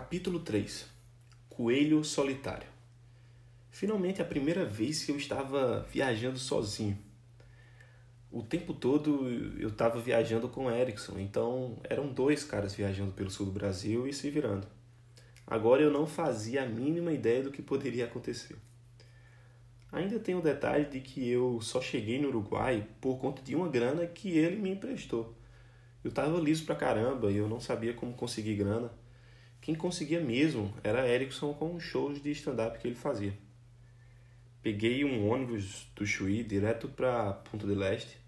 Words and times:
Capítulo 0.00 0.40
3 0.40 0.86
Coelho 1.50 2.02
Solitário 2.02 2.66
Finalmente 3.70 4.22
a 4.22 4.24
primeira 4.24 4.64
vez 4.64 5.04
que 5.04 5.12
eu 5.12 5.16
estava 5.18 5.86
viajando 5.92 6.38
sozinho. 6.38 6.96
O 8.32 8.42
tempo 8.42 8.72
todo 8.72 9.28
eu 9.58 9.68
estava 9.68 10.00
viajando 10.00 10.48
com 10.48 10.70
Erickson, 10.70 11.18
então 11.18 11.76
eram 11.84 12.10
dois 12.10 12.42
caras 12.42 12.74
viajando 12.74 13.12
pelo 13.12 13.30
sul 13.30 13.44
do 13.44 13.52
Brasil 13.52 14.08
e 14.08 14.12
se 14.14 14.30
virando. 14.30 14.66
Agora 15.46 15.82
eu 15.82 15.92
não 15.92 16.06
fazia 16.06 16.62
a 16.62 16.66
mínima 16.66 17.12
ideia 17.12 17.42
do 17.42 17.52
que 17.52 17.60
poderia 17.60 18.06
acontecer. 18.06 18.56
Ainda 19.92 20.18
tem 20.18 20.34
o 20.34 20.40
detalhe 20.40 20.86
de 20.86 21.00
que 21.00 21.28
eu 21.28 21.60
só 21.60 21.78
cheguei 21.78 22.18
no 22.18 22.28
Uruguai 22.28 22.88
por 23.02 23.18
conta 23.18 23.42
de 23.42 23.54
uma 23.54 23.68
grana 23.68 24.06
que 24.06 24.30
ele 24.30 24.56
me 24.56 24.70
emprestou. 24.70 25.36
Eu 26.02 26.08
estava 26.08 26.40
liso 26.40 26.64
pra 26.64 26.74
caramba 26.74 27.30
e 27.30 27.36
eu 27.36 27.46
não 27.46 27.60
sabia 27.60 27.92
como 27.92 28.14
conseguir 28.14 28.56
grana. 28.56 28.90
Quem 29.60 29.74
conseguia 29.74 30.20
mesmo 30.20 30.72
era 30.82 31.08
Erickson 31.08 31.52
com 31.52 31.74
os 31.74 31.82
shows 31.82 32.22
de 32.22 32.30
stand-up 32.30 32.78
que 32.78 32.88
ele 32.88 32.94
fazia. 32.94 33.34
Peguei 34.62 35.04
um 35.04 35.28
ônibus 35.28 35.86
do 35.94 36.06
Chuí 36.06 36.42
direto 36.42 36.88
para 36.88 37.32
Ponto 37.32 37.66
de 37.66 37.74
Leste 37.74 38.18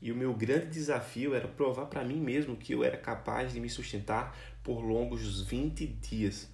e 0.00 0.10
o 0.10 0.16
meu 0.16 0.34
grande 0.34 0.66
desafio 0.66 1.34
era 1.34 1.46
provar 1.46 1.86
para 1.86 2.04
mim 2.04 2.20
mesmo 2.20 2.56
que 2.56 2.72
eu 2.72 2.82
era 2.82 2.96
capaz 2.96 3.52
de 3.52 3.60
me 3.60 3.70
sustentar 3.70 4.36
por 4.62 4.80
longos 4.80 5.42
20 5.42 5.86
dias 5.86 6.48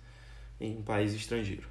em 0.61 0.77
um 0.77 0.83
país 0.83 1.15
estrangeiro. 1.15 1.69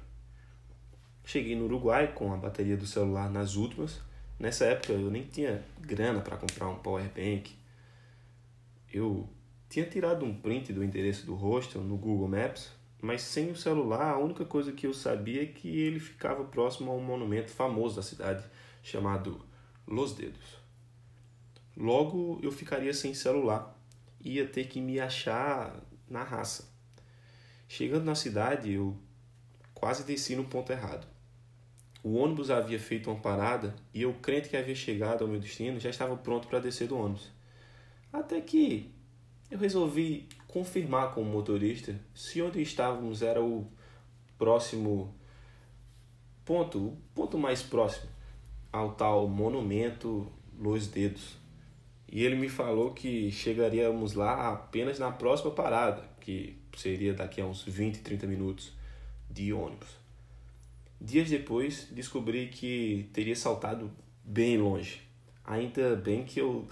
Cheguei 1.24 1.54
no 1.54 1.66
Uruguai 1.66 2.12
com 2.14 2.32
a 2.32 2.36
bateria 2.36 2.76
do 2.76 2.86
celular 2.86 3.30
nas 3.30 3.54
últimas. 3.54 4.00
Nessa 4.38 4.64
época 4.64 4.94
eu 4.94 5.10
nem 5.10 5.24
tinha 5.24 5.62
grana 5.78 6.20
para 6.20 6.38
comprar 6.38 6.68
um 6.68 6.76
power 6.76 7.04
bank. 7.04 7.54
Eu 8.90 9.28
tinha 9.68 9.84
tirado 9.84 10.24
um 10.24 10.34
print 10.34 10.72
do 10.72 10.82
endereço 10.82 11.26
do 11.26 11.34
hostel 11.34 11.82
no 11.82 11.96
Google 11.96 12.28
Maps, 12.28 12.70
mas 13.00 13.22
sem 13.22 13.50
o 13.50 13.56
celular, 13.56 14.14
a 14.14 14.18
única 14.18 14.44
coisa 14.44 14.72
que 14.72 14.86
eu 14.86 14.94
sabia 14.94 15.42
é 15.42 15.46
que 15.46 15.68
ele 15.68 16.00
ficava 16.00 16.44
próximo 16.44 16.90
a 16.90 16.94
um 16.94 17.02
monumento 17.02 17.50
famoso 17.50 17.96
da 17.96 18.02
cidade 18.02 18.44
chamado 18.82 19.44
Los 19.86 20.14
Dedos. 20.14 20.58
Logo 21.76 22.40
eu 22.42 22.50
ficaria 22.50 22.92
sem 22.92 23.14
celular, 23.14 23.78
ia 24.20 24.46
ter 24.46 24.66
que 24.66 24.80
me 24.80 24.98
achar 24.98 25.80
na 26.08 26.24
raça. 26.24 26.68
Chegando 27.68 28.04
na 28.04 28.14
cidade, 28.14 28.72
eu 28.72 28.96
quase 29.74 30.04
desci 30.04 30.34
no 30.34 30.44
ponto 30.44 30.72
errado. 30.72 31.06
O 32.02 32.14
ônibus 32.14 32.50
havia 32.50 32.80
feito 32.80 33.10
uma 33.10 33.20
parada 33.20 33.76
e 33.92 34.02
eu, 34.02 34.14
crente 34.14 34.48
que 34.48 34.56
havia 34.56 34.74
chegado 34.74 35.22
ao 35.22 35.28
meu 35.28 35.38
destino, 35.38 35.78
já 35.78 35.90
estava 35.90 36.16
pronto 36.16 36.48
para 36.48 36.58
descer 36.58 36.88
do 36.88 36.96
ônibus. 36.96 37.30
Até 38.12 38.40
que 38.40 38.90
eu 39.50 39.58
resolvi 39.58 40.28
confirmar 40.46 41.14
com 41.14 41.22
o 41.22 41.24
motorista 41.24 41.98
se 42.14 42.40
onde 42.42 42.60
estávamos 42.60 43.22
era 43.22 43.42
o 43.42 43.66
próximo 44.38 45.14
ponto, 46.44 46.78
o 46.78 46.98
ponto 47.14 47.38
mais 47.38 47.62
próximo 47.62 48.10
ao 48.72 48.92
tal 48.92 49.28
monumento 49.28 50.30
Los 50.58 50.86
Dedos. 50.86 51.36
E 52.10 52.24
ele 52.24 52.36
me 52.36 52.48
falou 52.48 52.92
que 52.92 53.30
chegaríamos 53.30 54.14
lá 54.14 54.52
apenas 54.52 54.98
na 54.98 55.10
próxima 55.10 55.50
parada, 55.50 56.08
que 56.20 56.56
seria 56.76 57.12
daqui 57.12 57.40
a 57.40 57.46
uns 57.46 57.62
20, 57.62 58.00
30 58.00 58.26
minutos 58.26 58.72
de 59.30 59.52
ônibus. 59.52 59.88
Dias 61.00 61.28
depois, 61.28 61.86
descobri 61.90 62.48
que 62.48 63.08
teria 63.12 63.36
saltado 63.36 63.90
bem 64.24 64.58
longe. 64.58 65.02
Ainda 65.44 65.96
bem 65.96 66.24
que 66.24 66.40
eu, 66.40 66.66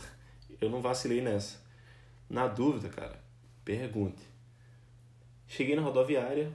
eu 0.61 0.71
não 0.71 0.81
vacilei 0.81 1.21
nessa. 1.21 1.66
Na 2.29 2.49
dúvida, 2.49 2.89
cara, 2.89 3.23
pergunte. 3.65 4.23
Cheguei 5.47 5.77
na 5.77 5.83
rodoviária, 5.83 6.51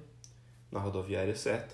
na 0.69 0.79
rodoviária 0.79 1.35
certa, 1.35 1.73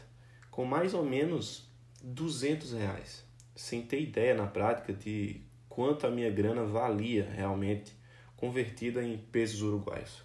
com 0.52 0.66
mais 0.66 0.94
ou 0.94 1.04
menos 1.04 1.68
200 2.04 2.74
reais, 2.74 3.26
sem 3.56 3.82
ter 3.82 4.02
ideia 4.02 4.36
na 4.36 4.46
prática 4.46 4.94
de 4.94 5.42
quanto 5.68 6.06
a 6.06 6.12
minha 6.12 6.30
grana 6.30 6.64
valia 6.64 7.28
realmente 7.36 7.92
convertida 8.36 9.04
em 9.04 9.18
pesos 9.18 9.62
uruguaios. 9.62 10.22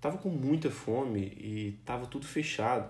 Tava 0.00 0.16
com 0.16 0.30
muita 0.30 0.70
fome 0.70 1.20
e 1.36 1.80
tava 1.84 2.06
tudo 2.06 2.26
fechado. 2.26 2.88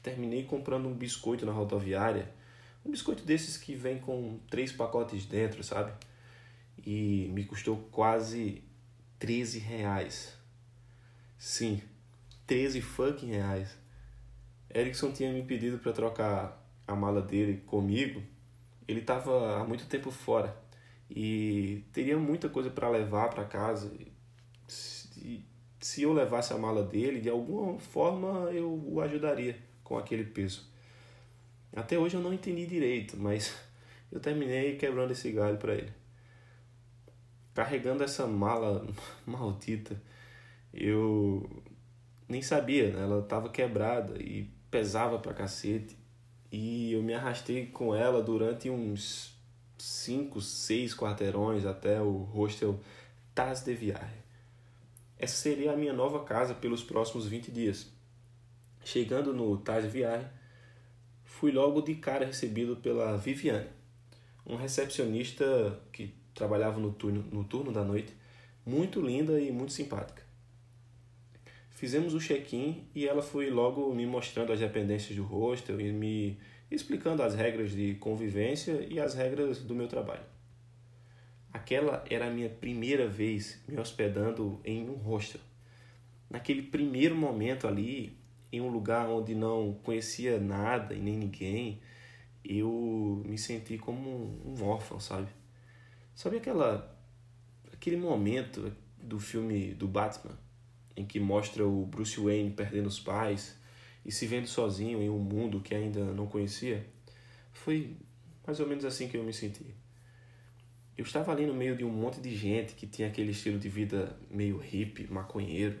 Terminei 0.00 0.44
comprando 0.44 0.88
um 0.88 0.94
biscoito 0.94 1.44
na 1.44 1.52
rodoviária, 1.52 2.32
um 2.84 2.90
biscoito 2.90 3.24
desses 3.24 3.56
que 3.56 3.74
vem 3.74 3.98
com 3.98 4.38
três 4.48 4.70
pacotes 4.70 5.26
dentro, 5.26 5.62
sabe? 5.64 5.92
E 6.84 7.28
me 7.32 7.44
custou 7.44 7.76
quase 7.90 8.62
13 9.18 9.58
reais. 9.58 10.36
Sim, 11.38 11.82
13 12.46 12.80
fucking 12.80 13.30
reais. 13.30 13.76
Erickson 14.74 15.12
tinha 15.12 15.32
me 15.32 15.42
pedido 15.42 15.78
para 15.78 15.92
trocar 15.92 16.60
a 16.86 16.94
mala 16.94 17.22
dele 17.22 17.62
comigo. 17.66 18.22
Ele 18.86 19.00
estava 19.00 19.60
há 19.60 19.64
muito 19.64 19.86
tempo 19.86 20.10
fora 20.10 20.56
e 21.08 21.84
teria 21.92 22.18
muita 22.18 22.48
coisa 22.48 22.70
para 22.70 22.88
levar 22.88 23.30
para 23.30 23.44
casa. 23.44 23.92
Se, 24.66 25.44
se 25.80 26.02
eu 26.02 26.12
levasse 26.12 26.52
a 26.52 26.58
mala 26.58 26.82
dele, 26.82 27.20
de 27.20 27.28
alguma 27.28 27.78
forma 27.78 28.50
eu 28.52 28.72
o 28.86 29.00
ajudaria 29.00 29.58
com 29.82 29.98
aquele 29.98 30.24
peso. 30.24 30.68
Até 31.74 31.98
hoje 31.98 32.16
eu 32.16 32.20
não 32.20 32.32
entendi 32.32 32.66
direito, 32.66 33.16
mas 33.16 33.54
eu 34.10 34.18
terminei 34.18 34.76
quebrando 34.76 35.12
esse 35.12 35.30
galho 35.30 35.56
para 35.56 35.74
ele 35.74 35.99
carregando 37.60 38.02
essa 38.02 38.26
mala 38.26 38.86
maldita. 39.26 40.00
Eu 40.72 41.62
nem 42.26 42.40
sabia, 42.40 42.90
né? 42.90 43.02
ela 43.02 43.20
estava 43.20 43.50
quebrada 43.50 44.16
e 44.18 44.48
pesava 44.70 45.18
pra 45.18 45.34
cacete. 45.34 45.94
E 46.50 46.94
eu 46.94 47.02
me 47.02 47.12
arrastei 47.12 47.66
com 47.66 47.94
ela 47.94 48.22
durante 48.22 48.70
uns 48.70 49.36
5, 49.76 50.40
6 50.40 50.94
quarteirões 50.94 51.66
até 51.66 52.00
o 52.00 52.22
hostel 52.22 52.80
Taz 53.34 53.62
de 53.62 53.74
Viagem. 53.74 54.20
Essa 55.18 55.36
seria 55.36 55.72
a 55.72 55.76
minha 55.76 55.92
nova 55.92 56.24
casa 56.24 56.54
pelos 56.54 56.82
próximos 56.82 57.26
20 57.26 57.50
dias. 57.50 57.92
Chegando 58.82 59.34
no 59.34 59.58
Taz 59.58 59.84
de 59.84 59.90
Viagem, 59.90 60.28
fui 61.24 61.52
logo 61.52 61.82
de 61.82 61.94
cara 61.96 62.24
recebido 62.24 62.76
pela 62.76 63.18
Viviane, 63.18 63.68
um 64.46 64.56
recepcionista 64.56 65.78
que 65.92 66.19
trabalhava 66.40 66.80
no 66.80 66.90
turno, 66.90 67.22
no 67.30 67.44
turno 67.44 67.70
da 67.70 67.84
noite, 67.84 68.14
muito 68.64 68.98
linda 68.98 69.38
e 69.38 69.52
muito 69.52 69.74
simpática. 69.74 70.22
Fizemos 71.68 72.14
o 72.14 72.18
check-in 72.18 72.88
e 72.94 73.06
ela 73.06 73.20
foi 73.20 73.50
logo 73.50 73.94
me 73.94 74.06
mostrando 74.06 74.50
as 74.50 74.58
dependências 74.58 75.14
do 75.14 75.22
hostel 75.22 75.78
e 75.78 75.92
me 75.92 76.38
explicando 76.70 77.22
as 77.22 77.34
regras 77.34 77.72
de 77.72 77.94
convivência 77.96 78.86
e 78.88 78.98
as 78.98 79.14
regras 79.14 79.58
do 79.60 79.74
meu 79.74 79.86
trabalho. 79.86 80.24
Aquela 81.52 82.02
era 82.08 82.28
a 82.28 82.30
minha 82.30 82.48
primeira 82.48 83.06
vez 83.06 83.60
me 83.68 83.78
hospedando 83.78 84.60
em 84.64 84.88
um 84.88 84.94
hostel. 84.94 85.40
Naquele 86.30 86.62
primeiro 86.62 87.14
momento 87.14 87.66
ali, 87.68 88.16
em 88.50 88.62
um 88.62 88.68
lugar 88.68 89.08
onde 89.08 89.34
não 89.34 89.74
conhecia 89.82 90.38
nada 90.38 90.94
e 90.94 91.00
nem 91.00 91.16
ninguém, 91.16 91.80
eu 92.42 93.22
me 93.26 93.36
senti 93.36 93.76
como 93.76 94.08
um 94.44 94.64
órfão, 94.64 94.98
sabe? 94.98 95.39
Sabe 96.20 96.36
aquela 96.36 96.94
aquele 97.72 97.96
momento 97.96 98.70
do 99.02 99.18
filme 99.18 99.72
do 99.72 99.88
Batman 99.88 100.38
em 100.94 101.06
que 101.06 101.18
mostra 101.18 101.66
o 101.66 101.86
Bruce 101.86 102.20
Wayne 102.20 102.50
perdendo 102.50 102.88
os 102.88 103.00
pais 103.00 103.56
e 104.04 104.12
se 104.12 104.26
vendo 104.26 104.46
sozinho 104.46 105.00
em 105.00 105.08
um 105.08 105.18
mundo 105.18 105.62
que 105.62 105.74
ainda 105.74 106.04
não 106.12 106.26
conhecia? 106.26 106.86
Foi 107.54 107.96
mais 108.46 108.60
ou 108.60 108.66
menos 108.66 108.84
assim 108.84 109.08
que 109.08 109.16
eu 109.16 109.24
me 109.24 109.32
senti. 109.32 109.74
Eu 110.94 111.04
estava 111.04 111.32
ali 111.32 111.46
no 111.46 111.54
meio 111.54 111.74
de 111.74 111.84
um 111.84 111.90
monte 111.90 112.20
de 112.20 112.36
gente 112.36 112.74
que 112.74 112.86
tinha 112.86 113.08
aquele 113.08 113.30
estilo 113.30 113.58
de 113.58 113.70
vida 113.70 114.14
meio 114.30 114.58
hippie, 114.58 115.10
maconheiro, 115.10 115.78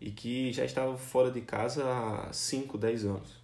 e 0.00 0.12
que 0.12 0.52
já 0.52 0.64
estava 0.64 0.96
fora 0.96 1.32
de 1.32 1.40
casa 1.40 1.82
há 1.84 2.32
5, 2.32 2.78
10 2.78 3.06
anos 3.06 3.43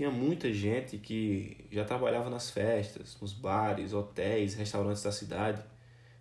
tinha 0.00 0.10
muita 0.10 0.50
gente 0.50 0.96
que 0.96 1.66
já 1.70 1.84
trabalhava 1.84 2.30
nas 2.30 2.50
festas, 2.50 3.20
nos 3.20 3.34
bares, 3.34 3.92
hotéis, 3.92 4.54
restaurantes 4.54 5.02
da 5.02 5.12
cidade. 5.12 5.62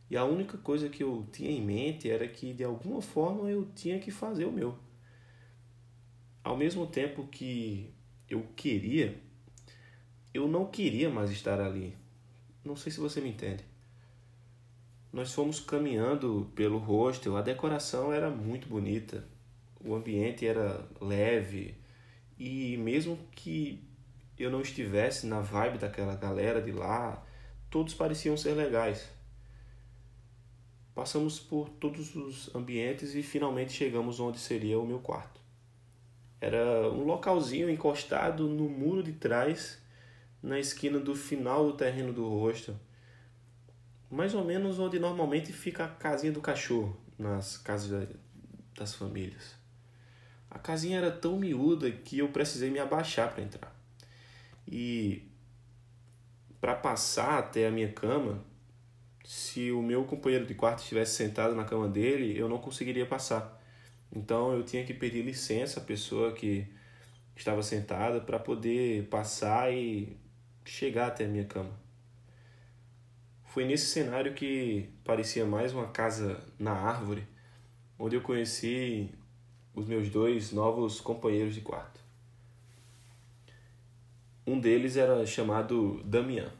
E 0.10 0.18
a 0.18 0.26
única 0.26 0.58
coisa 0.58 0.90
que 0.90 1.02
eu 1.02 1.26
tinha 1.32 1.50
em 1.50 1.62
mente 1.62 2.10
era 2.10 2.28
que 2.28 2.52
de 2.52 2.62
alguma 2.62 3.02
forma 3.02 3.50
eu 3.50 3.70
tinha 3.74 3.98
que 3.98 4.12
fazer 4.12 4.44
o 4.44 4.52
meu. 4.52 4.78
Ao 6.44 6.58
mesmo 6.58 6.88
tempo 6.88 7.26
que 7.28 7.94
eu 8.30 8.46
queria, 8.54 9.18
eu 10.34 10.46
não 10.46 10.66
queria 10.66 11.10
mais 11.10 11.32
estar 11.32 11.62
ali. 11.62 11.96
Não 12.66 12.76
sei 12.76 12.92
se 12.92 13.00
você 13.00 13.22
me 13.22 13.30
entende. 13.30 13.64
Nós 15.10 15.34
fomos 15.34 15.62
caminhando 15.62 16.52
pelo 16.54 16.80
hostel, 16.80 17.38
a 17.38 17.42
decoração 17.42 18.12
era 18.12 18.30
muito 18.30 18.68
bonita, 18.68 19.26
o 19.80 19.96
ambiente 19.96 20.46
era 20.46 20.86
leve, 21.00 21.79
e 22.40 22.78
mesmo 22.78 23.20
que 23.32 23.84
eu 24.38 24.50
não 24.50 24.62
estivesse 24.62 25.28
na 25.28 25.42
vibe 25.42 25.78
daquela 25.78 26.16
galera 26.16 26.62
de 26.62 26.72
lá, 26.72 27.22
todos 27.70 27.94
pareciam 27.94 28.38
ser 28.38 28.54
legais. 28.54 29.10
Passamos 30.96 31.40
por 31.40 31.70
todos 31.70 32.16
os 32.16 32.54
ambientes 32.56 33.14
e 33.14 33.22
finalmente 33.22 33.74
chegamos 33.74 34.20
onde 34.20 34.40
seria 34.40 34.80
o 34.80 34.88
meu 34.88 35.00
quarto. 35.00 35.42
Era 36.40 36.90
um 36.90 37.04
localzinho 37.04 37.70
encostado 37.70 38.48
no 38.48 38.70
muro 38.70 39.04
de 39.04 39.12
trás, 39.12 39.82
na 40.42 40.58
esquina 40.58 40.98
do 40.98 41.14
final 41.14 41.66
do 41.66 41.74
terreno 41.74 42.14
do 42.14 42.26
hostel. 42.26 42.76
Mais 44.10 44.34
ou 44.34 44.46
menos 44.46 44.80
onde 44.80 44.98
normalmente 44.98 45.52
fica 45.52 45.84
a 45.84 45.90
casinha 45.90 46.32
do 46.32 46.42
cachorro, 46.42 46.98
nas 47.18 47.58
casas 47.58 48.08
das 48.74 48.96
famílias. 48.96 49.59
A 50.50 50.58
casinha 50.58 50.98
era 50.98 51.12
tão 51.12 51.38
miúda 51.38 51.92
que 51.92 52.20
eu 52.20 52.30
precisei 52.30 52.70
me 52.70 52.80
abaixar 52.80 53.32
para 53.32 53.44
entrar. 53.44 53.76
E 54.68 55.30
para 56.60 56.76
passar 56.76 57.40
até 57.40 57.68
a 57.68 57.72
minha 57.72 57.92
cama, 57.92 58.44
se 59.24 59.72
o 59.72 59.82
meu 59.82 60.06
companheiro 60.06 60.46
de 60.46 60.56
quarto 60.56 60.80
estivesse 60.80 61.16
sentado 61.16 61.56
na 61.56 61.66
cama 61.66 61.88
dele, 61.88 62.38
eu 62.38 62.50
não 62.50 62.58
conseguiria 62.58 63.06
passar. 63.06 63.62
Então 64.12 64.54
eu 64.54 64.64
tinha 64.64 64.84
que 64.84 64.94
pedir 64.94 65.22
licença 65.22 65.80
à 65.80 65.84
pessoa 65.84 66.34
que 66.34 66.68
estava 67.36 67.62
sentada 67.62 68.20
para 68.20 68.40
poder 68.40 69.08
passar 69.08 69.72
e 69.72 70.18
chegar 70.66 71.08
até 71.08 71.26
a 71.26 71.28
minha 71.28 71.46
cama. 71.46 71.72
Foi 73.46 73.66
nesse 73.66 73.88
cenário 73.88 74.34
que 74.34 74.90
parecia 75.04 75.46
mais 75.46 75.74
uma 75.74 75.88
casa 75.88 76.44
na 76.58 76.72
árvore, 76.72 77.26
onde 77.98 78.16
eu 78.16 78.22
conheci 78.22 79.10
os 79.74 79.86
meus 79.86 80.10
dois 80.10 80.52
novos 80.52 81.00
companheiros 81.00 81.54
de 81.54 81.62
quarto. 81.62 82.00
Um 84.46 84.60
deles 84.60 84.98
era 84.98 85.26
chamado 85.26 86.02
Damian. 86.04 86.52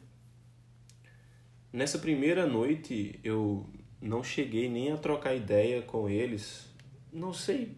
Nessa 1.72 1.98
primeira 1.98 2.46
noite 2.46 3.18
eu 3.24 3.66
não 4.00 4.22
cheguei 4.22 4.68
nem 4.68 4.92
a 4.92 4.96
trocar 4.96 5.34
ideia 5.34 5.82
com 5.82 6.08
eles. 6.08 6.68
Não 7.12 7.32
sei 7.32 7.76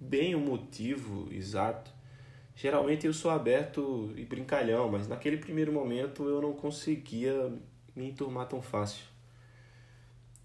bem 0.00 0.34
o 0.34 0.40
motivo 0.40 1.28
exato. 1.32 1.92
Geralmente 2.56 3.06
eu 3.06 3.12
sou 3.12 3.30
aberto 3.30 4.12
e 4.16 4.24
brincalhão, 4.24 4.88
mas 4.88 5.08
naquele 5.08 5.36
primeiro 5.36 5.72
momento 5.72 6.28
eu 6.28 6.40
não 6.40 6.52
conseguia 6.52 7.52
me 7.94 8.10
enturmar 8.10 8.48
tão 8.48 8.60
fácil. 8.60 9.04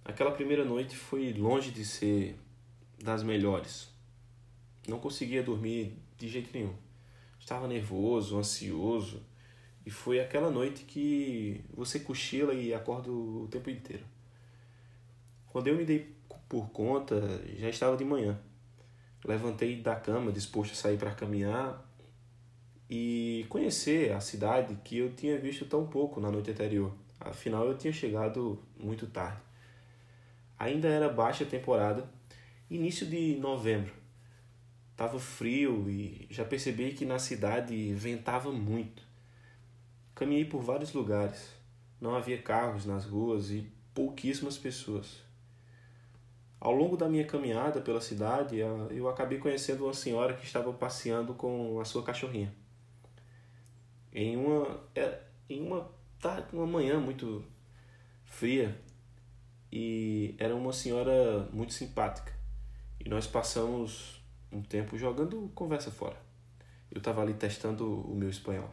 Aquela 0.04 0.32
primeira 0.32 0.66
noite 0.66 0.96
foi 0.96 1.34
longe 1.34 1.72
de 1.72 1.86
ser 1.86 2.36
das 3.04 3.22
melhores. 3.22 3.90
Não 4.90 5.00
conseguia 5.00 5.44
dormir 5.44 5.98
de 6.18 6.28
jeito 6.28 6.50
nenhum. 6.54 6.74
Estava 7.40 7.68
nervoso, 7.68 8.38
ansioso 8.38 9.22
e 9.86 9.90
foi 9.90 10.20
aquela 10.20 10.50
noite 10.50 10.84
que 10.84 11.64
você 11.74 12.00
cochila 12.00 12.54
e 12.54 12.74
acorda 12.74 13.12
o 13.12 13.48
tempo 13.50 13.70
inteiro. 13.70 14.04
Quando 15.48 15.68
eu 15.68 15.76
me 15.76 15.86
dei 15.86 16.14
por 16.48 16.70
conta, 16.70 17.16
já 17.58 17.70
estava 17.70 17.96
de 17.96 18.04
manhã. 18.04 18.40
Levantei 19.24 19.82
da 19.82 19.96
cama, 19.96 20.32
disposto 20.32 20.72
a 20.72 20.76
sair 20.76 20.98
para 20.98 21.12
caminhar 21.12 21.86
e 22.90 23.46
conhecer 23.50 24.12
a 24.14 24.20
cidade 24.20 24.76
que 24.84 24.98
eu 24.98 25.14
tinha 25.14 25.38
visto 25.38 25.66
tão 25.66 25.86
pouco 25.88 26.20
na 26.20 26.32
noite 26.32 26.52
anterior. 26.52 26.94
Afinal, 27.20 27.68
eu 27.68 27.78
tinha 27.78 27.94
chegado 27.94 28.64
muito 28.78 29.06
tarde. 29.08 29.42
Ainda 30.58 30.88
era 30.88 31.10
baixa 31.10 31.46
temporada, 31.46 32.10
início 32.70 33.06
de 33.06 33.36
novembro. 33.38 33.94
Tava 35.00 35.18
frio 35.18 35.90
e 35.90 36.28
já 36.30 36.44
percebi 36.44 36.92
que 36.92 37.06
na 37.06 37.18
cidade 37.20 37.94
ventava 37.94 38.52
muito. 38.52 39.02
Caminhei 40.14 40.44
por 40.44 40.62
vários 40.62 40.92
lugares. 40.92 41.54
Não 42.02 42.14
havia 42.14 42.42
carros 42.42 42.86
nas 42.86 43.06
ruas 43.06 43.50
e 43.50 43.72
pouquíssimas 43.94 44.58
pessoas. 44.58 45.24
Ao 46.60 46.74
longo 46.74 46.98
da 46.98 47.08
minha 47.08 47.26
caminhada 47.26 47.80
pela 47.80 48.02
cidade, 48.02 48.58
eu 48.58 49.08
acabei 49.08 49.38
conhecendo 49.38 49.86
uma 49.86 49.94
senhora 49.94 50.34
que 50.34 50.46
estava 50.46 50.74
passeando 50.74 51.34
com 51.34 51.80
a 51.80 51.86
sua 51.86 52.04
cachorrinha. 52.04 52.54
Em 54.12 54.36
uma, 54.36 54.84
é, 54.94 55.22
em 55.50 55.66
uma 55.66 55.90
tarde, 56.20 56.50
uma 56.52 56.68
manhã 56.68 57.00
muito 57.00 57.46
fria, 58.26 58.78
e 59.72 60.36
era 60.38 60.54
uma 60.54 60.74
senhora 60.74 61.48
muito 61.54 61.72
simpática. 61.72 62.34
E 63.00 63.08
nós 63.08 63.26
passamos 63.26 64.19
um 64.52 64.62
tempo 64.62 64.98
jogando 64.98 65.52
conversa 65.54 65.92
fora. 65.92 66.18
Eu 66.92 66.98
estava 66.98 67.22
ali 67.22 67.34
testando 67.34 68.02
o 68.02 68.16
meu 68.16 68.30
espanhol. 68.30 68.70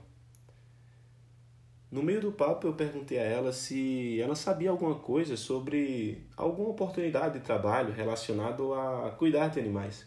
No 1.91 2.03
meio 2.03 2.21
do 2.21 2.33
papo, 2.33 2.67
eu 2.67 2.75
perguntei 2.75 3.19
a 3.19 3.23
ela 3.23 3.53
se 3.53 4.21
ela 4.21 4.35
sabia 4.35 4.71
alguma 4.71 4.97
coisa 4.97 5.37
sobre 5.37 6.27
alguma 6.37 6.71
oportunidade 6.71 7.39
de 7.39 7.45
trabalho 7.45 7.93
relacionado 7.93 8.75
a 8.75 9.11
cuidar 9.11 9.49
de 9.49 9.61
animais. 9.61 10.07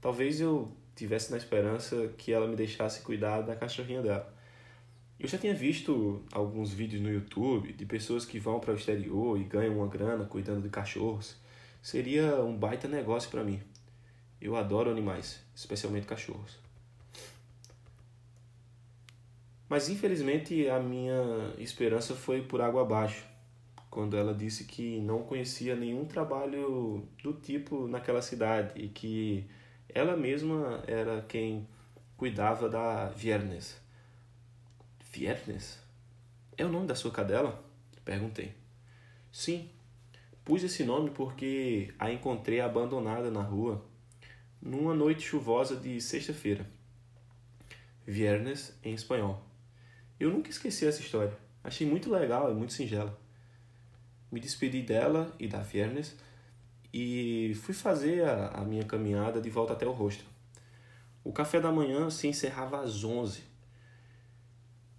Talvez 0.00 0.40
eu 0.40 0.70
tivesse 0.94 1.30
na 1.30 1.38
esperança 1.38 2.08
que 2.18 2.32
ela 2.32 2.46
me 2.46 2.54
deixasse 2.54 3.00
cuidar 3.02 3.40
da 3.40 3.56
cachorrinha 3.56 4.02
dela. 4.02 4.34
Eu 5.18 5.28
já 5.28 5.38
tinha 5.38 5.54
visto 5.54 6.22
alguns 6.32 6.72
vídeos 6.72 7.02
no 7.02 7.10
YouTube 7.10 7.72
de 7.72 7.86
pessoas 7.86 8.24
que 8.24 8.38
vão 8.38 8.60
para 8.60 8.72
o 8.72 8.76
exterior 8.76 9.38
e 9.38 9.44
ganham 9.44 9.76
uma 9.76 9.86
grana 9.86 10.24
cuidando 10.24 10.62
de 10.62 10.68
cachorros. 10.68 11.36
Seria 11.82 12.42
um 12.42 12.56
baita 12.56 12.88
negócio 12.88 13.30
para 13.30 13.44
mim. 13.44 13.60
Eu 14.40 14.56
adoro 14.56 14.90
animais, 14.90 15.40
especialmente 15.54 16.06
cachorros. 16.06 16.58
Mas 19.68 19.88
infelizmente 19.88 20.68
a 20.68 20.80
minha 20.80 21.54
esperança 21.58 22.14
foi 22.14 22.42
por 22.42 22.60
água 22.60 22.82
abaixo, 22.82 23.24
quando 23.88 24.16
ela 24.16 24.34
disse 24.34 24.64
que 24.64 24.98
não 25.00 25.22
conhecia 25.22 25.76
nenhum 25.76 26.04
trabalho 26.04 27.06
do 27.22 27.34
tipo 27.34 27.86
naquela 27.86 28.22
cidade 28.22 28.72
e 28.74 28.88
que 28.88 29.46
ela 29.88 30.16
mesma 30.16 30.82
era 30.86 31.22
quem 31.22 31.68
cuidava 32.16 32.68
da 32.68 33.10
Viernes. 33.10 33.80
Viernes? 35.12 35.78
É 36.56 36.64
o 36.64 36.68
nome 36.68 36.86
da 36.86 36.94
sua 36.94 37.10
cadela? 37.10 37.62
Perguntei. 38.04 38.54
Sim, 39.30 39.68
pus 40.44 40.62
esse 40.64 40.84
nome 40.84 41.10
porque 41.10 41.94
a 41.98 42.10
encontrei 42.10 42.60
abandonada 42.60 43.30
na 43.30 43.42
rua 43.42 43.84
numa 44.60 44.94
noite 44.94 45.22
chuvosa 45.22 45.76
de 45.76 46.00
sexta-feira. 46.00 46.66
Viernes 48.06 48.78
em 48.82 48.92
espanhol. 48.92 49.42
Eu 50.18 50.30
nunca 50.30 50.50
esqueci 50.50 50.86
essa 50.86 51.00
história. 51.00 51.36
Achei 51.64 51.86
muito 51.86 52.10
legal 52.10 52.50
e 52.50 52.54
muito 52.54 52.72
singela. 52.72 53.18
Me 54.30 54.40
despedi 54.40 54.82
dela 54.82 55.34
e 55.38 55.48
da 55.48 55.60
Viernes 55.60 56.16
e 56.92 57.52
fui 57.62 57.74
fazer 57.74 58.24
a, 58.24 58.48
a 58.48 58.64
minha 58.64 58.84
caminhada 58.84 59.40
de 59.40 59.48
volta 59.48 59.72
até 59.72 59.86
o 59.86 59.92
rosto. 59.92 60.24
O 61.24 61.32
café 61.32 61.60
da 61.60 61.70
manhã 61.70 62.10
se 62.10 62.26
encerrava 62.26 62.80
às 62.80 63.04
11 63.04 63.42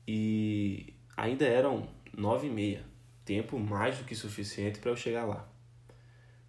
e 0.07 0.93
ainda 1.15 1.45
eram 1.45 1.87
nove 2.15 2.47
e 2.47 2.49
meia, 2.49 2.83
tempo 3.23 3.59
mais 3.59 3.97
do 3.97 4.03
que 4.03 4.15
suficiente 4.15 4.79
para 4.79 4.91
eu 4.91 4.95
chegar 4.95 5.25
lá. 5.25 5.47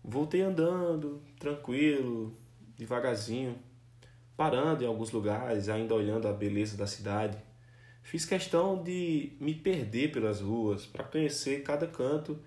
Voltei 0.03 0.43
andando, 0.43 1.23
tranquilo, 1.39 2.37
devagarzinho, 2.83 3.59
parando 4.37 4.85
em 4.85 4.87
alguns 4.87 5.11
lugares, 5.11 5.69
ainda 5.69 5.95
olhando 5.95 6.29
a 6.29 6.33
beleza 6.33 6.77
da 6.77 6.87
cidade 6.87 7.39
Fiz 8.03 8.25
questão 8.25 8.83
de 8.83 9.33
me 9.41 9.55
perder 9.55 10.13
pelas 10.13 10.41
ruas 10.41 10.85
para 10.85 11.05
conhecer 11.05 11.63
cada 11.63 11.87
canto 11.87 12.39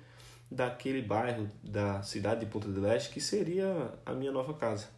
daquele 0.51 1.01
bairro 1.01 1.49
da 1.63 2.03
cidade 2.03 2.41
de 2.41 2.45
Ponta 2.51 2.67
del 2.67 2.85
Este 2.91 3.11
que 3.11 3.21
seria 3.21 3.93
a 4.05 4.13
minha 4.13 4.31
nova 4.31 4.53
casa. 4.53 4.89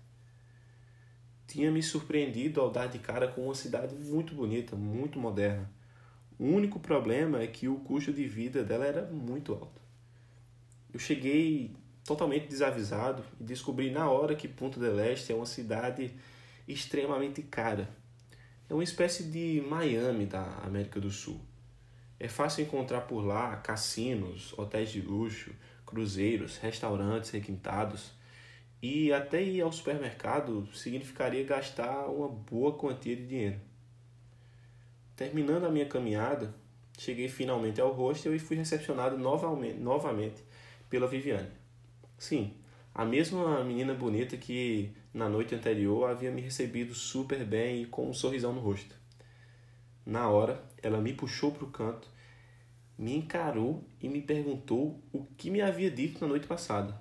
Tinha 1.47 1.71
me 1.71 1.81
surpreendido 1.81 2.59
ao 2.59 2.69
dar 2.69 2.87
de 2.87 2.99
cara 2.99 3.27
com 3.29 3.45
uma 3.45 3.55
cidade 3.55 3.95
muito 3.95 4.35
bonita, 4.35 4.75
muito 4.75 5.17
moderna. 5.17 5.69
O 6.37 6.45
único 6.45 6.79
problema 6.79 7.41
é 7.41 7.47
que 7.47 7.69
o 7.69 7.77
custo 7.77 8.11
de 8.11 8.27
vida 8.27 8.63
dela 8.63 8.85
era 8.85 9.03
muito 9.03 9.53
alto. 9.53 9.81
Eu 10.91 10.99
cheguei 10.99 11.75
totalmente 12.07 12.47
desavisado 12.47 13.23
e 13.39 13.43
descobri 13.43 13.91
na 13.91 14.09
hora 14.09 14.35
que 14.35 14.47
Ponta 14.47 14.79
del 14.79 14.99
Este 14.99 15.31
é 15.31 15.35
uma 15.35 15.45
cidade 15.45 16.11
extremamente 16.67 17.43
cara 17.43 17.87
é 18.69 18.73
uma 18.73 18.83
espécie 18.83 19.23
de 19.23 19.63
Miami 19.65 20.25
da 20.25 20.43
América 20.63 20.99
do 20.99 21.09
Sul. 21.09 21.39
É 22.19 22.27
fácil 22.27 22.63
encontrar 22.63 23.01
por 23.01 23.21
lá 23.21 23.55
cassinos, 23.57 24.53
hotéis 24.57 24.91
de 24.91 25.01
luxo, 25.01 25.51
cruzeiros, 25.85 26.57
restaurantes 26.57 27.29
requintados 27.29 28.11
e 28.81 29.13
até 29.13 29.41
ir 29.41 29.61
ao 29.61 29.71
supermercado 29.71 30.67
significaria 30.73 31.45
gastar 31.45 32.07
uma 32.07 32.27
boa 32.27 32.73
quantia 32.77 33.15
de 33.15 33.25
dinheiro. 33.25 33.59
Terminando 35.15 35.65
a 35.65 35.71
minha 35.71 35.85
caminhada, 35.85 36.53
cheguei 36.99 37.29
finalmente 37.29 37.79
ao 37.79 37.93
hostel 37.93 38.35
e 38.35 38.39
fui 38.39 38.57
recepcionado 38.57 39.17
novamente, 39.17 39.79
novamente 39.79 40.43
pela 40.89 41.07
Viviane. 41.07 41.56
Sim, 42.17 42.55
a 42.95 43.05
mesma 43.05 43.63
menina 43.63 43.93
bonita 43.93 44.35
que 44.35 44.91
na 45.13 45.29
noite 45.29 45.53
anterior 45.53 46.09
havia 46.09 46.31
me 46.31 46.41
recebido 46.41 46.95
super 46.95 47.45
bem 47.45 47.83
e 47.83 47.85
com 47.85 48.09
um 48.09 48.13
sorrisão 48.13 48.51
no 48.51 48.59
rosto. 48.59 48.95
Na 50.03 50.27
hora, 50.29 50.63
ela 50.81 50.99
me 50.99 51.13
puxou 51.13 51.51
para 51.51 51.63
o 51.63 51.69
canto, 51.69 52.09
me 52.97 53.15
encarou 53.15 53.87
e 54.01 54.09
me 54.09 54.21
perguntou 54.21 54.99
o 55.13 55.25
que 55.37 55.51
me 55.51 55.61
havia 55.61 55.91
dito 55.91 56.19
na 56.21 56.27
noite 56.27 56.47
passada. 56.47 56.99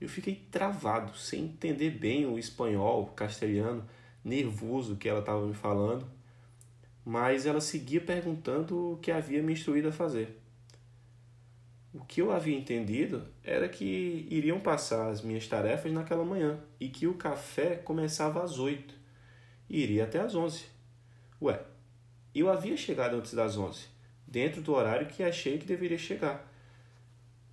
Eu 0.00 0.08
fiquei 0.08 0.34
travado, 0.50 1.16
sem 1.16 1.44
entender 1.44 1.90
bem 1.90 2.26
o 2.26 2.38
espanhol, 2.38 3.06
castelhano, 3.08 3.86
nervoso 4.24 4.96
que 4.96 5.08
ela 5.08 5.20
estava 5.20 5.46
me 5.46 5.54
falando, 5.54 6.10
mas 7.04 7.46
ela 7.46 7.60
seguia 7.60 8.00
perguntando 8.00 8.94
o 8.94 8.96
que 8.96 9.12
havia 9.12 9.40
me 9.42 9.52
instruído 9.52 9.88
a 9.88 9.92
fazer. 9.92 10.40
O 11.92 12.04
que 12.04 12.22
eu 12.22 12.30
havia 12.30 12.56
entendido 12.56 13.26
era 13.42 13.68
que 13.68 14.26
iriam 14.30 14.60
passar 14.60 15.08
as 15.08 15.22
minhas 15.22 15.48
tarefas 15.48 15.92
naquela 15.92 16.24
manhã 16.24 16.60
e 16.78 16.88
que 16.88 17.08
o 17.08 17.14
café 17.14 17.74
começava 17.74 18.44
às 18.44 18.60
oito 18.60 18.94
e 19.68 19.82
iria 19.82 20.04
até 20.04 20.20
às 20.20 20.36
onze. 20.36 20.66
Ué, 21.42 21.60
eu 22.32 22.48
havia 22.48 22.76
chegado 22.76 23.16
antes 23.16 23.34
das 23.34 23.56
onze, 23.56 23.88
dentro 24.24 24.62
do 24.62 24.72
horário 24.72 25.08
que 25.08 25.22
achei 25.22 25.58
que 25.58 25.66
deveria 25.66 25.98
chegar. 25.98 26.48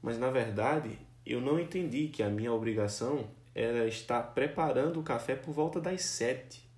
Mas 0.03 0.19
na 0.19 0.29
verdade, 0.29 0.99
eu 1.25 1.41
não 1.41 1.59
entendi 1.59 2.07
que 2.07 2.21
a 2.21 2.29
minha 2.29 2.53
obrigação 2.53 3.31
era 3.55 3.87
estar 3.87 4.21
preparando 4.21 4.99
o 4.99 5.03
café 5.03 5.35
por 5.35 5.51
volta 5.51 5.81
das 5.81 6.03
sete. 6.03 6.69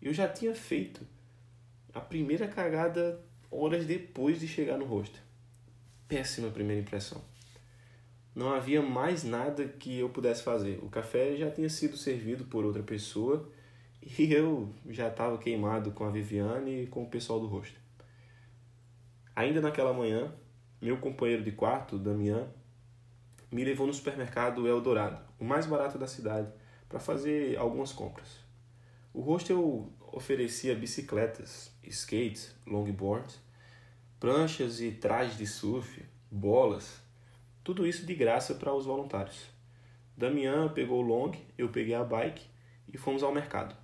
Eu 0.00 0.14
já 0.14 0.28
tinha 0.28 0.54
feito 0.54 1.04
a 1.92 2.00
primeira 2.00 2.46
cagada 2.46 3.20
horas 3.50 3.86
depois 3.86 4.40
de 4.40 4.48
chegar 4.48 4.78
no 4.78 4.84
rosto. 4.84 5.18
Péssima 6.08 6.50
primeira 6.50 6.82
impressão. 6.82 7.20
Não 8.34 8.52
havia 8.52 8.82
mais 8.82 9.24
nada 9.24 9.66
que 9.66 9.98
eu 9.98 10.10
pudesse 10.10 10.42
fazer. 10.42 10.78
O 10.82 10.90
café 10.90 11.36
já 11.36 11.50
tinha 11.50 11.68
sido 11.68 11.96
servido 11.96 12.44
por 12.44 12.64
outra 12.64 12.82
pessoa 12.82 13.50
e 14.02 14.32
eu 14.32 14.72
já 14.90 15.08
estava 15.08 15.38
queimado 15.38 15.90
com 15.92 16.04
a 16.04 16.10
Viviane 16.10 16.82
e 16.82 16.86
com 16.86 17.02
o 17.02 17.08
pessoal 17.08 17.40
do 17.40 17.46
rosto. 17.46 17.80
Ainda 19.34 19.60
naquela 19.60 19.92
manhã, 19.92 20.32
meu 20.80 20.98
companheiro 20.98 21.42
de 21.42 21.52
quarto, 21.52 21.98
Damian, 21.98 22.46
me 23.50 23.64
levou 23.64 23.86
no 23.86 23.92
supermercado 23.92 24.68
Eldorado, 24.68 25.24
o 25.38 25.44
mais 25.44 25.66
barato 25.66 25.98
da 25.98 26.06
cidade, 26.06 26.52
para 26.88 27.00
fazer 27.00 27.56
algumas 27.58 27.92
compras. 27.92 28.38
O 29.12 29.20
hostel 29.20 29.90
oferecia 30.12 30.74
bicicletas, 30.74 31.72
skates, 31.84 32.54
longboards, 32.66 33.38
pranchas 34.18 34.80
e 34.80 34.92
trajes 34.92 35.36
de 35.36 35.46
surf, 35.46 36.04
bolas, 36.30 37.00
tudo 37.62 37.86
isso 37.86 38.06
de 38.06 38.14
graça 38.14 38.54
para 38.54 38.74
os 38.74 38.86
voluntários. 38.86 39.46
Damian 40.16 40.68
pegou 40.68 41.02
o 41.02 41.06
long, 41.06 41.32
eu 41.58 41.68
peguei 41.68 41.94
a 41.94 42.02
bike 42.02 42.46
e 42.92 42.96
fomos 42.96 43.22
ao 43.22 43.34
mercado. 43.34 43.76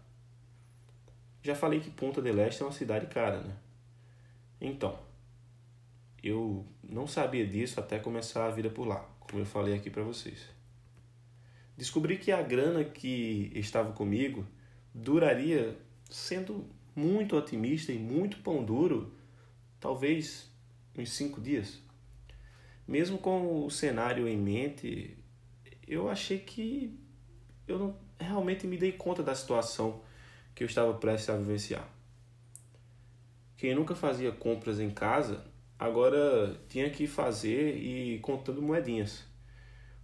Já 1.43 1.55
falei 1.55 1.81
que 1.81 1.91
Ponta 1.91 2.23
del 2.23 2.39
Este 2.39 2.63
é 2.63 2.67
uma 2.67 2.73
cidade 2.73 3.07
cara, 3.07 3.41
né? 3.41 3.57
Então, 4.61 4.99
eu 6.23 6.65
não 6.83 7.07
sabia 7.07 7.47
disso 7.47 7.81
até 7.81 7.99
começar 7.99 8.47
a 8.47 8.51
vida 8.51 8.71
por 8.71 8.87
lá, 8.87 9.01
como 9.19 9.43
eu 9.43 9.47
falei 9.47 9.75
aqui 9.75 9.91
para 9.91 10.05
vocês. 10.05 10.49
Descobri 11.77 12.17
que 12.17 12.31
a 12.31 12.41
grana 12.41 12.85
que 12.85 13.51
estava 13.55 13.93
comigo 13.93 14.47
duraria, 14.95 15.77
sendo 16.13 16.67
muito 16.95 17.37
otimista 17.37 17.91
e 17.91 17.99
muito 17.99 18.39
pão 18.39 18.63
duro, 18.63 19.13
talvez 19.81 20.51
uns 20.97 21.11
cinco 21.11 21.41
dias. 21.41 21.81
Mesmo 22.87 23.19
com 23.19 23.65
o 23.65 23.71
cenário 23.71 24.29
em 24.29 24.37
mente, 24.37 25.17
eu 25.87 26.09
achei 26.09 26.39
que 26.39 26.99
eu 27.67 27.79
não 27.79 27.97
realmente 28.21 28.67
me 28.67 28.77
dei 28.77 28.93
conta 28.93 29.23
da 29.23 29.35
situação 29.35 30.03
que 30.55 30.63
eu 30.63 30.67
estava 30.67 30.93
prestes 30.95 31.31
a 31.31 31.37
vivenciar. 31.37 31.89
Quem 33.57 33.75
nunca 33.75 33.95
fazia 33.95 34.31
compras 34.31 34.79
em 34.79 34.91
casa 34.91 35.45
agora 35.79 36.61
tinha 36.69 36.91
que 36.91 37.07
fazer 37.07 37.77
e 37.77 38.19
contando 38.19 38.61
moedinhas. 38.61 39.25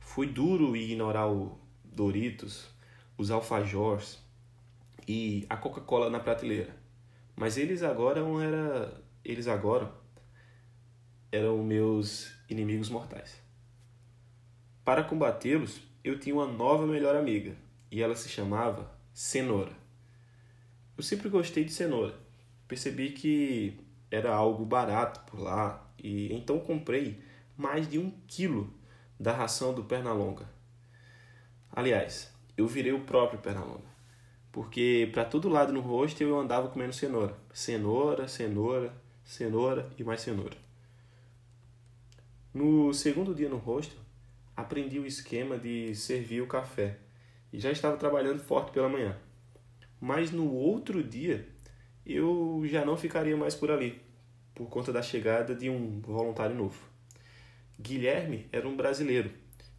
Fui 0.00 0.26
duro 0.26 0.74
ignorar 0.74 1.30
o 1.30 1.60
Doritos, 1.84 2.68
os 3.16 3.30
alfajores 3.30 4.18
e 5.08 5.46
a 5.48 5.56
Coca-Cola 5.56 6.10
na 6.10 6.20
prateleira. 6.20 6.76
Mas 7.34 7.56
eles 7.56 7.82
agora 7.82 8.20
era 8.44 9.02
eles 9.24 9.48
agora 9.48 9.90
eram 11.32 11.62
meus 11.62 12.32
inimigos 12.48 12.88
mortais. 12.88 13.40
Para 14.84 15.04
combatê-los, 15.04 15.82
eu 16.04 16.18
tinha 16.18 16.34
uma 16.34 16.46
nova 16.46 16.86
melhor 16.86 17.16
amiga 17.16 17.56
e 17.90 18.02
ela 18.02 18.14
se 18.14 18.28
chamava 18.28 18.90
Cenoura. 19.12 19.72
Eu 20.96 21.02
sempre 21.02 21.28
gostei 21.28 21.64
de 21.64 21.72
cenoura. 21.72 22.14
Percebi 22.66 23.10
que 23.10 23.78
era 24.10 24.34
algo 24.34 24.64
barato 24.64 25.20
por 25.30 25.40
lá 25.40 25.90
e 26.02 26.32
então 26.34 26.58
comprei 26.60 27.22
mais 27.56 27.88
de 27.88 27.98
um 27.98 28.10
quilo 28.26 28.72
da 29.18 29.32
ração 29.32 29.74
do 29.74 29.84
Pernalonga. 29.84 30.48
Aliás, 31.70 32.32
eu 32.56 32.66
virei 32.66 32.92
o 32.92 33.04
próprio 33.04 33.40
Pernalonga, 33.40 33.88
porque 34.52 35.08
para 35.12 35.24
todo 35.24 35.48
lado 35.48 35.72
no 35.72 35.80
rosto 35.80 36.22
eu 36.22 36.38
andava 36.38 36.68
comendo 36.68 36.92
cenoura, 36.92 37.36
cenoura, 37.52 38.26
cenoura, 38.28 38.92
cenoura 39.24 39.90
e 39.98 40.04
mais 40.04 40.20
cenoura. 40.20 40.56
No 42.52 42.92
segundo 42.92 43.34
dia 43.34 43.48
no 43.48 43.58
rosto, 43.58 43.96
aprendi 44.56 44.98
o 44.98 45.06
esquema 45.06 45.58
de 45.58 45.94
servir 45.94 46.40
o 46.40 46.46
café 46.46 46.98
e 47.52 47.60
já 47.60 47.70
estava 47.70 47.96
trabalhando 47.96 48.42
forte 48.42 48.72
pela 48.72 48.88
manhã. 48.88 49.16
Mas 50.00 50.30
no 50.30 50.52
outro 50.52 51.02
dia 51.02 51.46
eu 52.04 52.62
já 52.64 52.84
não 52.84 52.96
ficaria 52.96 53.36
mais 53.36 53.54
por 53.54 53.70
ali, 53.70 54.00
por 54.54 54.68
conta 54.68 54.92
da 54.92 55.02
chegada 55.02 55.54
de 55.54 55.68
um 55.68 56.00
voluntário 56.00 56.56
novo. 56.56 56.78
Guilherme 57.78 58.48
era 58.50 58.66
um 58.66 58.76
brasileiro 58.76 59.30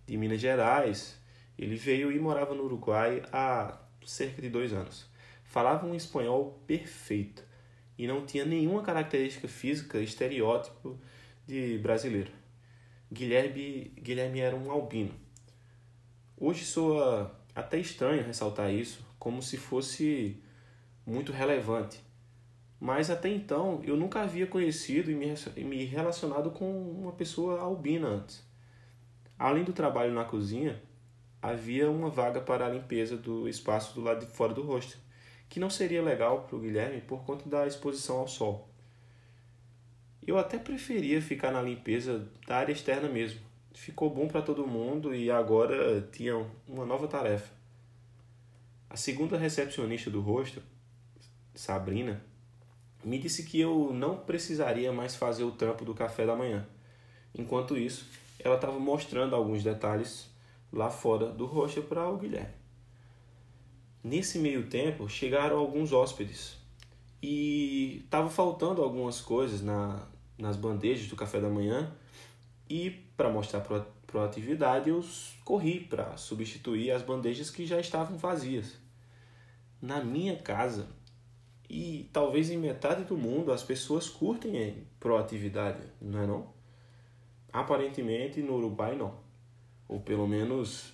de 0.05 0.15
Minas 0.15 0.39
Gerais. 0.39 1.19
Ele 1.57 1.75
veio 1.75 2.11
e 2.11 2.19
morava 2.19 2.55
no 2.55 2.63
Uruguai 2.63 3.21
há 3.33 3.77
cerca 4.05 4.41
de 4.41 4.49
dois 4.49 4.73
anos. 4.73 5.07
Falava 5.43 5.85
um 5.85 5.95
espanhol 5.95 6.61
perfeito 6.67 7.43
e 7.97 8.07
não 8.07 8.25
tinha 8.25 8.45
nenhuma 8.45 8.81
característica 8.81 9.47
física 9.47 9.99
estereótipo 9.99 10.99
de 11.45 11.77
brasileiro. 11.79 12.31
Guilherme, 13.11 13.91
Guilherme 13.97 14.39
era 14.39 14.55
um 14.55 14.71
albino. 14.71 15.13
Hoje 16.37 16.63
soa 16.63 17.35
até 17.53 17.79
estranho 17.79 18.23
ressaltar 18.23 18.71
isso, 18.71 19.05
como 19.17 19.41
se 19.41 19.57
fosse 19.57 20.41
muito 21.05 21.31
relevante. 21.31 21.99
Mas 22.79 23.09
até 23.09 23.27
então 23.27 23.81
eu 23.83 23.97
nunca 23.97 24.21
havia 24.21 24.47
conhecido 24.47 25.11
e 25.11 25.63
me 25.63 25.83
relacionado 25.85 26.51
com 26.51 26.71
uma 26.71 27.11
pessoa 27.11 27.59
albina 27.59 28.07
antes. 28.07 28.47
Além 29.37 29.63
do 29.63 29.73
trabalho 29.73 30.13
na 30.13 30.23
cozinha, 30.23 30.81
havia 31.41 31.89
uma 31.89 32.09
vaga 32.09 32.41
para 32.41 32.65
a 32.65 32.69
limpeza 32.69 33.15
do 33.15 33.47
espaço 33.47 33.93
do 33.95 34.01
lado 34.01 34.25
de 34.25 34.31
fora 34.31 34.53
do 34.53 34.61
rosto 34.61 34.97
que 35.49 35.59
não 35.59 35.69
seria 35.69 36.01
legal 36.01 36.43
para 36.43 36.55
o 36.55 36.59
Guilherme 36.59 37.01
por 37.01 37.23
conta 37.23 37.49
da 37.49 37.65
exposição 37.65 38.19
ao 38.19 38.27
sol. 38.27 38.69
Eu 40.25 40.37
até 40.37 40.59
preferia 40.59 41.21
ficar 41.21 41.51
na 41.51 41.61
limpeza 41.61 42.27
da 42.47 42.57
área 42.57 42.71
externa 42.71 43.09
mesmo. 43.09 43.41
Ficou 43.73 44.09
bom 44.09 44.27
para 44.27 44.43
todo 44.43 44.67
mundo 44.67 45.15
e 45.15 45.31
agora 45.31 46.07
tinha 46.11 46.45
uma 46.67 46.85
nova 46.85 47.07
tarefa. 47.07 47.51
A 48.87 48.95
segunda 48.95 49.37
recepcionista 49.37 50.11
do 50.11 50.21
hostel, 50.21 50.61
Sabrina, 51.55 52.21
me 53.03 53.17
disse 53.17 53.43
que 53.43 53.59
eu 53.59 53.91
não 53.93 54.17
precisaria 54.17 54.91
mais 54.91 55.15
fazer 55.15 55.43
o 55.43 55.51
trampo 55.51 55.83
do 55.83 55.95
café 55.95 56.25
da 56.25 56.35
manhã. 56.35 56.67
Enquanto 57.33 57.77
isso, 57.77 58.07
ela 58.37 58.55
estava 58.55 58.77
mostrando 58.79 59.35
alguns 59.35 59.63
detalhes 59.63 60.29
lá 60.71 60.89
fora 60.89 61.27
do 61.27 61.45
hostel 61.45 61.83
para 61.83 62.09
o 62.09 62.17
Guilherme. 62.17 62.53
Nesse 64.03 64.39
meio 64.39 64.67
tempo, 64.67 65.09
chegaram 65.09 65.57
alguns 65.57 65.91
hóspedes 65.91 66.57
e 67.21 68.01
estava 68.05 68.29
faltando 68.29 68.81
algumas 68.81 69.19
coisas 69.19 69.61
na, 69.61 70.07
nas 70.37 70.55
bandejas 70.55 71.07
do 71.07 71.15
café 71.15 71.39
da 71.41 71.49
manhã 71.49 71.93
e 72.69 72.91
para 73.17 73.29
mostrar 73.29 73.61
proatividade 74.07 74.89
eu 74.89 75.03
corri 75.43 75.81
para 75.81 76.15
substituir 76.15 76.91
as 76.91 77.01
bandejas 77.01 77.49
que 77.49 77.65
já 77.65 77.79
estavam 77.79 78.17
vazias. 78.17 78.77
Na 79.81 80.01
minha 80.01 80.37
casa 80.37 80.87
e 81.69 82.09
talvez 82.11 82.49
em 82.49 82.57
metade 82.57 83.03
do 83.03 83.17
mundo 83.17 83.51
as 83.51 83.63
pessoas 83.63 84.09
curtem 84.09 84.87
proatividade, 84.99 85.81
não 86.01 86.21
é 86.21 86.27
não? 86.27 86.53
Aparentemente 87.51 88.41
no 88.41 88.55
Uruguai 88.55 88.95
não. 88.95 89.28
Ou 89.89 89.99
pelo 89.99 90.25
menos 90.25 90.93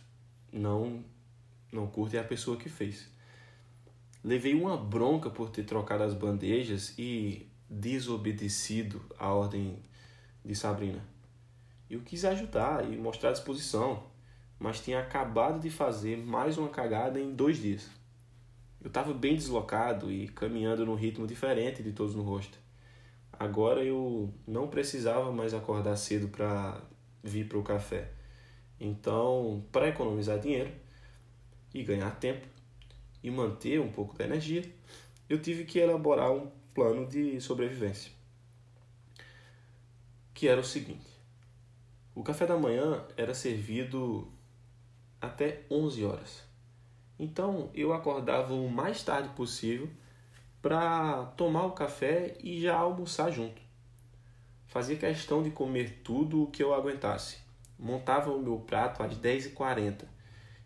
não 0.52 1.04
não 1.72 1.86
curte 1.86 2.16
é 2.16 2.22
a 2.22 2.24
pessoa 2.24 2.58
que 2.58 2.70
fez. 2.70 3.08
Levei 4.24 4.56
uma 4.56 4.78
bronca 4.78 5.30
por 5.30 5.50
ter 5.50 5.66
trocado 5.66 6.02
as 6.02 6.14
bandejas 6.14 6.98
e 6.98 7.48
desobedecido 7.70 9.02
a 9.20 9.32
ordem 9.32 9.78
de 10.44 10.56
Sabrina. 10.56 11.04
Eu 11.90 12.02
quis 12.02 12.26
ajudar 12.26 12.92
e 12.92 12.98
mostrar 12.98 13.32
disposição, 13.32 14.04
mas 14.58 14.80
tinha 14.80 15.00
acabado 15.00 15.60
de 15.60 15.70
fazer 15.70 16.18
mais 16.18 16.58
uma 16.58 16.70
cagada 16.70 17.20
em 17.20 17.36
dois 17.36 17.58
dias. 17.58 17.88
Eu 18.82 18.88
estava 18.88 19.14
bem 19.14 19.36
deslocado 19.36 20.12
e 20.12 20.28
caminhando 20.30 20.86
num 20.86 20.96
ritmo 20.96 21.28
diferente 21.28 21.84
de 21.84 21.92
todos 21.92 22.16
no 22.16 22.24
rosto. 22.24 22.58
Agora 23.34 23.84
eu 23.84 24.34
não 24.48 24.68
precisava 24.68 25.32
mais 25.32 25.54
acordar 25.54 25.98
cedo 25.98 26.30
para 26.30 26.82
vir 27.22 27.48
para 27.50 27.58
o 27.58 27.64
café. 27.64 28.12
Então, 28.80 29.64
para 29.72 29.90
economizar 29.90 30.40
dinheiro 30.40 30.72
e 31.74 31.84
ganhar 31.84 32.12
tempo 32.12 32.48
e 33.24 33.32
manter 33.32 33.80
um 33.80 33.92
pouco 33.92 34.18
da 34.18 34.26
energia, 34.26 34.64
eu 35.30 35.42
tive 35.42 35.66
que 35.66 35.80
elaborar 35.80 36.32
um 36.32 36.52
plano 36.74 37.08
de 37.08 37.40
sobrevivência. 37.42 38.12
Que 40.34 40.48
era 40.48 40.60
o 40.60 40.64
seguinte: 40.64 41.10
o 42.14 42.24
café 42.24 42.46
da 42.46 42.58
manhã 42.58 43.04
era 43.18 43.34
servido 43.34 44.32
até 45.20 45.64
11 45.72 46.06
horas. 46.06 46.44
Então 47.18 47.70
eu 47.74 47.94
acordava 47.94 48.54
o 48.54 48.70
mais 48.70 49.02
tarde 49.02 49.30
possível 49.30 49.90
para 50.62 51.26
tomar 51.38 51.66
o 51.66 51.72
café 51.72 52.38
e 52.44 52.62
já 52.62 52.76
almoçar 52.76 53.32
junto. 53.32 53.62
Fazia 54.68 54.98
questão 54.98 55.42
de 55.42 55.52
comer 55.52 56.02
tudo 56.04 56.44
o 56.44 56.52
que 56.52 56.62
eu 56.62 56.74
aguentasse. 56.74 57.45
Montava 57.78 58.32
o 58.32 58.42
meu 58.42 58.60
prato 58.60 59.04
às 59.04 59.18
10h40 59.18 60.06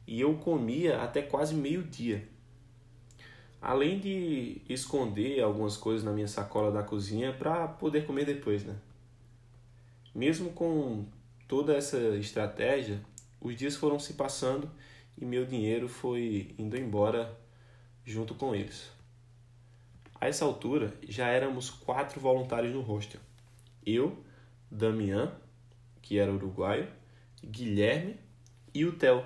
e 0.06 0.22
eu 0.22 0.36
comia 0.36 1.02
até 1.02 1.22
quase 1.22 1.54
meio-dia. 1.54 2.28
Além 3.62 4.00
de 4.00 4.62
esconder 4.70 5.42
algumas 5.42 5.76
coisas 5.76 6.04
na 6.04 6.12
minha 6.12 6.28
sacola 6.28 6.72
da 6.72 6.82
cozinha 6.82 7.34
para 7.34 7.68
poder 7.68 8.06
comer 8.06 8.26
depois, 8.26 8.64
né? 8.64 8.76
Mesmo 10.16 10.52
com 10.52 11.06
toda 11.48 11.76
essa 11.76 11.98
estratégia, 12.16 13.02
os 13.42 13.56
dias 13.56 13.76
foram 13.76 14.00
se 14.00 14.14
passando 14.14 14.70
e 15.18 15.26
meu 15.26 15.46
dinheiro 15.46 15.88
foi 15.88 16.56
indo 16.58 16.78
embora 16.78 17.38
junto 18.06 18.34
com 18.34 18.56
eles. 18.56 18.90
A 20.20 20.28
essa 20.28 20.46
altura 20.46 20.94
já 21.08 21.28
éramos 21.28 21.70
quatro 21.70 22.20
voluntários 22.20 22.74
no 22.74 22.82
hostel. 22.82 23.22
Eu, 23.86 24.18
Damian, 24.70 25.32
que 26.02 26.18
era 26.18 26.32
uruguaio, 26.32 26.88
Guilherme 27.44 28.18
e 28.74 28.86
o 28.86 28.94
Theo, 28.94 29.24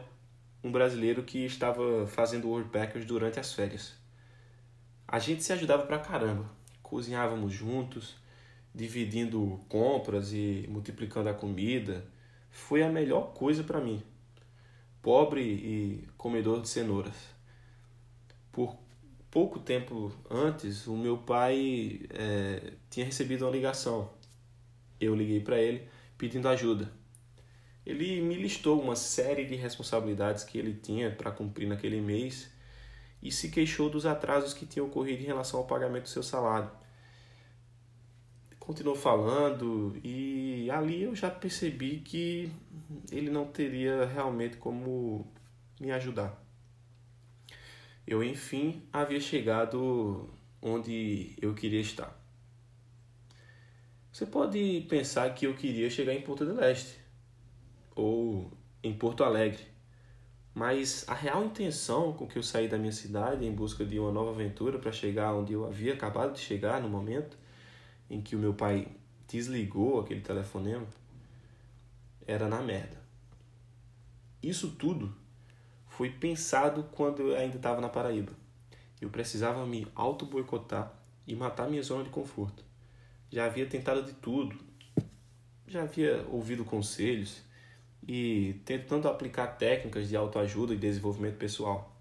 um 0.63 0.72
brasileiro 0.72 1.24
que 1.24 1.46
estava 1.46 2.08
fazendo 2.08 2.48
Worldpackers 2.48 3.05
durante 3.05 3.39
as 3.39 3.53
férias. 3.53 3.93
A 5.08 5.20
gente 5.20 5.43
se 5.43 5.53
ajudava 5.53 5.86
pra 5.86 6.00
caramba. 6.00 6.50
Cozinhávamos 6.82 7.53
juntos, 7.53 8.15
dividindo 8.74 9.60
compras 9.67 10.32
e 10.34 10.65
multiplicando 10.70 11.29
a 11.29 11.34
comida. 11.34 12.05
Foi 12.50 12.84
a 12.84 12.89
melhor 12.89 13.34
coisa 13.34 13.63
para 13.63 13.82
mim. 13.82 14.01
Pobre 15.01 15.41
e 15.41 16.08
comedor 16.17 16.62
de 16.62 16.70
cenouras. 16.70 17.15
Por 18.51 18.77
pouco 19.29 19.60
tempo 19.60 20.13
antes, 20.29 20.88
o 20.88 20.96
meu 20.96 21.17
pai 21.17 22.01
é, 22.10 22.74
tinha 22.89 23.05
recebido 23.05 23.46
uma 23.46 23.51
ligação. 23.51 24.10
Eu 25.00 25.15
liguei 25.15 25.41
para 25.41 25.60
ele 25.60 25.88
pedindo 26.17 26.48
ajuda. 26.48 27.02
Ele 27.85 28.21
me 28.21 28.35
listou 28.35 28.81
uma 28.81 28.95
série 28.95 29.45
de 29.45 29.55
responsabilidades 29.55 30.43
que 30.43 30.57
ele 30.57 30.73
tinha 30.73 31.11
para 31.11 31.31
cumprir 31.31 31.67
naquele 31.67 31.99
mês 31.99 32.49
e 33.21 33.31
se 33.31 33.49
queixou 33.49 33.89
dos 33.89 34.05
atrasos 34.05 34.53
que 34.53 34.65
tinham 34.65 34.87
ocorrido 34.87 35.21
em 35.21 35.25
relação 35.25 35.59
ao 35.59 35.67
pagamento 35.67 36.03
do 36.03 36.09
seu 36.09 36.23
salário. 36.23 36.71
Continuou 38.57 38.95
falando 38.95 39.99
e 40.01 40.69
ali 40.71 41.03
eu 41.03 41.13
já 41.13 41.29
percebi 41.29 41.99
que 41.99 42.49
ele 43.11 43.29
não 43.29 43.45
teria 43.45 44.05
realmente 44.05 44.55
como 44.55 45.27
me 45.79 45.91
ajudar. 45.91 46.41
Eu, 48.07 48.23
enfim, 48.23 48.87
havia 48.91 49.19
chegado 49.19 50.29
onde 50.61 51.35
eu 51.41 51.53
queria 51.53 51.81
estar. 51.81 52.17
Você 54.11 54.25
pode 54.25 54.85
pensar 54.89 55.33
que 55.33 55.47
eu 55.47 55.55
queria 55.55 55.89
chegar 55.89 56.13
em 56.13 56.21
Porto 56.21 56.45
do 56.45 56.53
Leste 56.53 57.02
ou 57.95 58.51
em 58.83 58.93
Porto 58.93 59.23
Alegre 59.23 59.73
mas 60.53 61.03
a 61.07 61.13
real 61.13 61.43
intenção 61.43 62.13
com 62.13 62.27
que 62.27 62.38
eu 62.38 62.43
saí 62.43 62.67
da 62.67 62.77
minha 62.77 62.91
cidade 62.91 63.45
em 63.45 63.51
busca 63.51 63.83
de 63.83 63.98
uma 63.98 64.11
nova 64.11 64.31
aventura 64.31 64.77
para 64.77 64.91
chegar 64.91 65.33
onde 65.33 65.53
eu 65.53 65.65
havia 65.65 65.94
acabado 65.94 66.33
de 66.33 66.39
chegar 66.39 66.79
no 66.79 66.87
momento 66.87 67.37
em 68.09 68.22
que 68.22 68.35
o 68.35 68.39
meu 68.39 68.53
pai 68.53 68.87
desligou 69.27 70.00
aquele 70.00 70.22
telefonema 70.22 70.85
era 72.27 72.48
na 72.48 72.61
merda. 72.61 73.01
Isso 74.41 74.72
tudo 74.72 75.15
foi 75.87 76.11
pensado 76.11 76.83
quando 76.91 77.22
eu 77.24 77.35
ainda 77.35 77.57
estava 77.57 77.81
na 77.81 77.89
Paraíba. 77.89 78.31
Eu 79.01 79.09
precisava 79.09 79.65
me 79.65 79.87
auto-boicotar 79.96 80.94
e 81.25 81.35
matar 81.35 81.68
minha 81.68 81.81
zona 81.81 82.03
de 82.03 82.09
conforto. 82.11 82.63
Já 83.31 83.46
havia 83.46 83.65
tentado 83.65 84.03
de 84.03 84.13
tudo, 84.13 84.55
já 85.68 85.81
havia 85.81 86.25
ouvido 86.29 86.63
conselhos, 86.63 87.41
e 88.07 88.61
tentando 88.66 89.07
aplicar 89.07 89.48
técnicas 89.48 90.09
de 90.09 90.16
autoajuda 90.16 90.74
e 90.74 90.77
desenvolvimento 90.77 91.37
pessoal. 91.37 91.96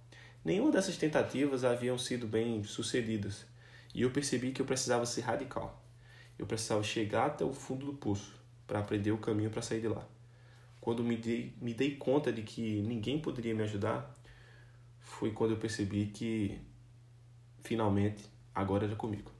Nenhuma 0.45 0.71
dessas 0.71 0.97
tentativas 0.97 1.65
haviam 1.65 1.97
sido 1.97 2.27
bem 2.27 2.63
sucedidas 2.65 3.47
e 3.95 4.03
eu 4.03 4.11
percebi 4.11 4.53
que 4.53 4.61
eu 4.61 4.67
precisava 4.67 5.07
ser 5.07 5.23
radical. 5.23 5.83
Eu 6.39 6.47
precisava 6.47 6.83
chegar 6.83 7.27
até 7.27 7.45
o 7.45 7.53
fundo 7.53 7.87
do 7.87 7.95
poço 7.95 8.35
para 8.67 8.79
aprender 8.79 9.13
o 9.13 9.19
caminho 9.19 9.51
para 9.51 9.63
sair 9.63 9.81
de 9.81 9.89
lá. 9.89 10.07
Quando 10.81 11.03
me 11.03 11.17
dei, 11.17 11.55
me 11.61 11.73
dei 11.73 11.97
conta 11.97 12.33
de 12.33 12.43
que 12.43 12.83
ninguém 12.83 13.21
poderia 13.21 13.55
me 13.55 13.63
ajudar, 13.63 14.13
foi 14.99 15.31
quando 15.31 15.53
eu 15.53 15.57
percebi 15.57 16.07
que 16.07 16.61
finalmente 17.63 18.25
agora 18.55 18.87
era 18.87 18.97
comigo. 18.97 19.32